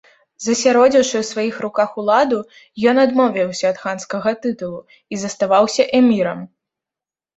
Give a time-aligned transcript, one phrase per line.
[0.43, 2.39] Засяродзіўшы ў сваіх руках уладу,
[2.91, 4.81] ён адмовіўся ад ханскага тытулу
[5.15, 6.39] і заставаўся эмірам.